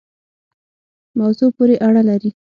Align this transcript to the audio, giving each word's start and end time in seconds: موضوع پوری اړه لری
موضوع 1.19 1.49
پوری 1.57 1.75
اړه 1.87 2.01
لری 2.09 2.29